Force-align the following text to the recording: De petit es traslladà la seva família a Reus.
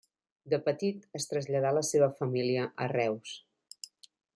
De 0.53 0.57
petit 0.67 1.05
es 1.19 1.29
traslladà 1.33 1.75
la 1.79 1.85
seva 1.91 2.11
família 2.23 2.67
a 2.87 2.93
Reus. 2.99 3.41